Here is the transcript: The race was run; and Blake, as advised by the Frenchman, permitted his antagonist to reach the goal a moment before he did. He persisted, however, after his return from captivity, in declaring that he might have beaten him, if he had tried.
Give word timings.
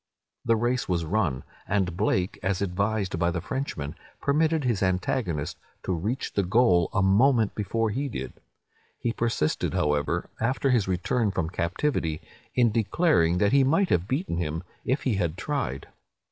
The 0.43 0.55
race 0.55 0.89
was 0.89 1.05
run; 1.05 1.43
and 1.67 1.95
Blake, 1.95 2.39
as 2.41 2.59
advised 2.59 3.19
by 3.19 3.29
the 3.29 3.39
Frenchman, 3.39 3.93
permitted 4.19 4.63
his 4.63 4.81
antagonist 4.81 5.59
to 5.83 5.93
reach 5.93 6.33
the 6.33 6.41
goal 6.41 6.89
a 6.91 7.03
moment 7.03 7.53
before 7.53 7.91
he 7.91 8.09
did. 8.09 8.33
He 8.97 9.13
persisted, 9.13 9.75
however, 9.75 10.27
after 10.39 10.71
his 10.71 10.87
return 10.87 11.29
from 11.29 11.51
captivity, 11.51 12.19
in 12.55 12.71
declaring 12.71 13.37
that 13.37 13.51
he 13.51 13.63
might 13.63 13.89
have 13.91 14.07
beaten 14.07 14.37
him, 14.37 14.63
if 14.83 15.03
he 15.03 15.17
had 15.17 15.37
tried. 15.37 15.87